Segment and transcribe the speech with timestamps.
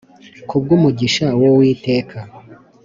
[0.49, 2.17] kubw’umugisha w’uwiteka